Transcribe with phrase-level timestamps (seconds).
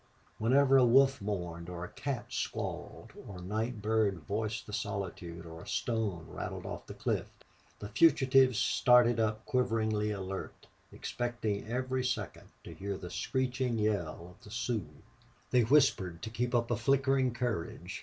[0.39, 5.45] Whenever a wolf mourned, or a cat squalled, or a night bird voiced the solitude,
[5.45, 7.29] or a stone rattled off the cliff,
[7.77, 14.43] the fugitives started up quiveringly alert, expecting every second to hear the screeching yell of
[14.43, 14.89] the Sioux.
[15.51, 17.99] They whispered to keep up a flickering courage.